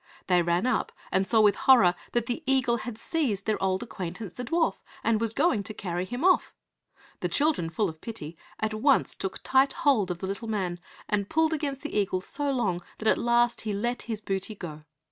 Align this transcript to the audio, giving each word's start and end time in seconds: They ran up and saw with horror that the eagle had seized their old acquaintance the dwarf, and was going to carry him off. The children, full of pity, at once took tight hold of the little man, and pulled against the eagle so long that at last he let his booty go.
They 0.25 0.41
ran 0.41 0.65
up 0.65 0.91
and 1.11 1.27
saw 1.27 1.41
with 1.41 1.55
horror 1.55 1.93
that 2.13 2.25
the 2.25 2.41
eagle 2.47 2.77
had 2.77 2.97
seized 2.97 3.45
their 3.45 3.61
old 3.61 3.83
acquaintance 3.83 4.33
the 4.33 4.43
dwarf, 4.43 4.77
and 5.03 5.21
was 5.21 5.31
going 5.35 5.61
to 5.61 5.75
carry 5.75 6.05
him 6.05 6.23
off. 6.23 6.55
The 7.19 7.29
children, 7.29 7.69
full 7.69 7.87
of 7.87 8.01
pity, 8.01 8.35
at 8.59 8.73
once 8.73 9.13
took 9.13 9.43
tight 9.43 9.73
hold 9.85 10.09
of 10.09 10.17
the 10.17 10.25
little 10.25 10.47
man, 10.49 10.79
and 11.07 11.29
pulled 11.29 11.53
against 11.53 11.83
the 11.83 11.95
eagle 11.95 12.19
so 12.19 12.49
long 12.49 12.81
that 12.97 13.07
at 13.09 13.19
last 13.19 13.61
he 13.61 13.73
let 13.73 14.01
his 14.09 14.21
booty 14.21 14.55
go. 14.55 14.85